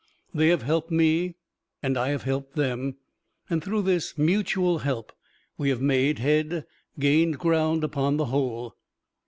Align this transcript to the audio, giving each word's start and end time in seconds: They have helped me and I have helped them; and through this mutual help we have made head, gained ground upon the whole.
They 0.33 0.47
have 0.47 0.63
helped 0.63 0.89
me 0.89 1.35
and 1.83 1.95
I 1.95 2.07
have 2.07 2.23
helped 2.23 2.55
them; 2.55 2.97
and 3.51 3.63
through 3.63 3.83
this 3.83 4.17
mutual 4.17 4.79
help 4.79 5.13
we 5.59 5.69
have 5.69 5.79
made 5.79 6.17
head, 6.17 6.65
gained 6.97 7.37
ground 7.37 7.83
upon 7.83 8.17
the 8.17 8.25
whole. 8.25 8.75